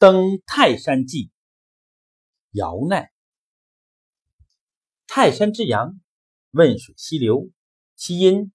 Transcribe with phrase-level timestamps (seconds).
[0.00, 1.30] 登泰山记，
[2.52, 3.10] 姚鼐。
[5.06, 6.00] 泰山之阳，
[6.52, 7.50] 汶水西流，
[7.96, 8.50] 其阴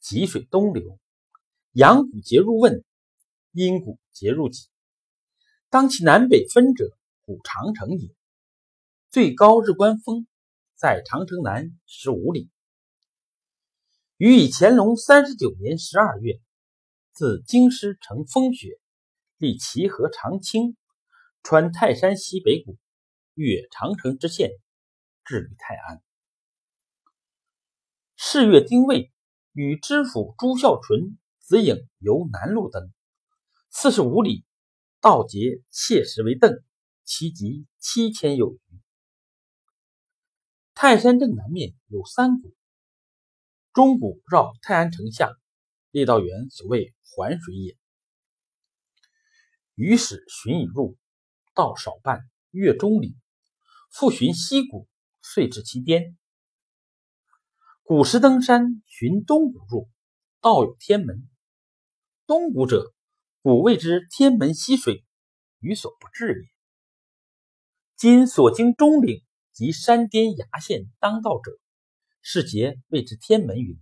[0.00, 0.98] 济水东流。
[1.70, 2.82] 阳谷节入汶，
[3.52, 4.66] 阴谷节入济。
[5.68, 8.12] 当其南北分者，古长城也。
[9.10, 10.26] 最高日观峰
[10.74, 12.50] 在长城南十五里。
[14.16, 16.40] 余以乾隆三十九年十二月，
[17.12, 18.80] 自京师乘风雪，
[19.36, 20.76] 历齐河长清。
[21.42, 22.78] 穿泰山西北谷，
[23.34, 24.50] 越长城之线，
[25.24, 26.02] 至于泰安。
[28.16, 29.10] 四月丁未，
[29.52, 32.92] 与知府朱孝纯、子颖由南路登，
[33.70, 34.44] 四十五里，
[35.00, 36.62] 道结切石为邓，
[37.04, 38.60] 其级七千有余。
[40.74, 42.54] 泰山正南面有三谷，
[43.72, 45.32] 中谷绕泰安城下，
[45.90, 47.76] 列道员所谓环水也。
[49.74, 50.96] 于是寻以入。
[51.60, 53.18] 道少半，越中里，
[53.90, 54.88] 复寻西谷，
[55.20, 56.16] 遂至其巅。
[57.82, 59.90] 古时登山，寻东谷入，
[60.40, 61.28] 道有天门。
[62.24, 62.94] 东谷者，
[63.42, 65.04] 古谓之天门溪水，
[65.58, 66.48] 予所不至也。
[67.94, 71.52] 今所经中岭及山巅崖线当道者，
[72.22, 73.78] 是节谓之天门云。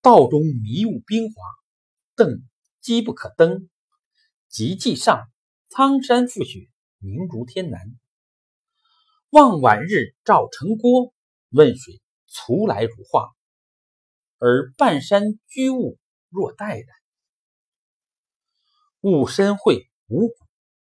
[0.00, 1.42] 道中迷雾冰滑，
[2.14, 2.48] 登
[2.80, 3.68] 机不可登，
[4.48, 5.30] 即即上。
[5.72, 6.68] 苍山覆雪，
[6.98, 7.80] 明烛天南。
[9.28, 11.14] 望晚日照城郭，
[11.50, 13.30] 问水卒来如画，
[14.38, 15.96] 而半山居雾
[16.28, 16.86] 若黛然。
[19.02, 20.34] 雾深会五谷，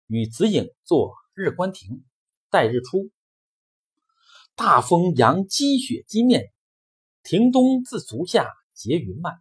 [0.09, 2.05] 与子颖坐日观亭，
[2.51, 3.13] 待日出。
[4.57, 6.53] 大风扬积雪积面，
[7.23, 9.41] 亭东自足下结云漫。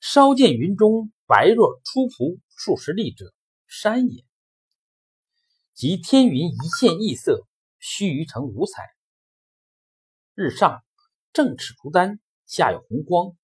[0.00, 3.32] 稍见云中白若出蒲数十里者。
[3.66, 4.24] 山也，
[5.74, 7.46] 即天云一线异色，
[7.78, 8.82] 须臾成五彩。
[10.34, 10.84] 日上
[11.32, 13.36] 正赤如丹，下有红光，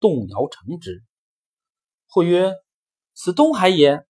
[0.00, 1.04] 动摇成之。
[2.06, 2.54] 或曰
[3.14, 4.06] ：“此东海也。”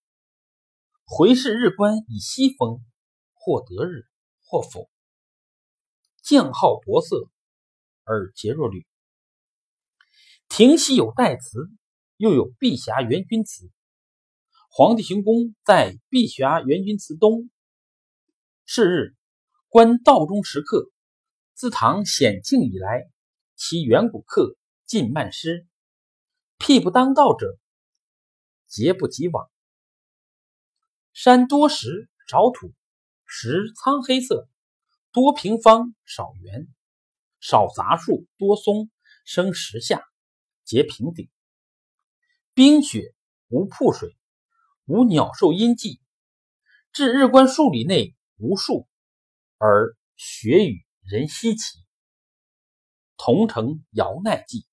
[1.04, 2.84] 回视日观以西风，
[3.34, 4.06] 或得日，
[4.40, 4.90] 或否。
[6.22, 7.30] 将号夺色，
[8.04, 8.86] 而结若缕。
[10.48, 11.70] 亭西有代祠，
[12.16, 13.70] 又有碧霞元君祠。
[14.78, 17.50] 皇帝行宫在碧霞元君祠东。
[18.64, 19.16] 是日，
[19.66, 20.88] 观道中石刻，
[21.52, 23.10] 自唐显庆以来，
[23.56, 24.56] 其远古刻
[24.86, 25.66] 尽漫失。
[26.58, 27.58] 辟不当道者，
[28.68, 29.50] 皆不及往。
[31.12, 32.72] 山多石少土，
[33.26, 34.48] 石苍黑色，
[35.10, 36.68] 多平方少圆，
[37.40, 38.88] 少杂树，多松，
[39.24, 40.04] 生石下，
[40.62, 41.28] 结平顶。
[42.54, 43.12] 冰雪
[43.48, 44.16] 无瀑水。
[44.88, 46.00] 无鸟兽阴迹，
[46.92, 48.88] 至日观数里内无树，
[49.58, 51.78] 而雪与人稀奇。
[53.18, 54.66] 同城姚奈记。